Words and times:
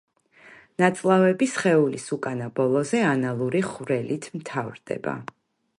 ნაწლავები 0.83 1.47
სხეულის 1.51 2.07
უკანა 2.17 2.49
ბოლოზე 2.61 3.03
ანალური 3.11 3.65
ხვრელით 3.69 4.31
მთავრდება. 4.39 5.19